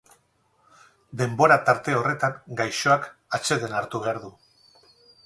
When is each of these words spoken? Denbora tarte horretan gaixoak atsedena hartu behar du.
Denbora 1.19 1.57
tarte 1.67 1.95
horretan 1.97 2.39
gaixoak 2.63 3.05
atsedena 3.39 3.79
hartu 3.83 4.03
behar 4.07 4.21
du. 4.25 4.33